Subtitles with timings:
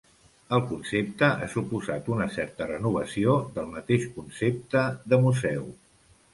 [0.55, 5.73] El concepte ha suposat una certa renovació del mateix concepte de museu.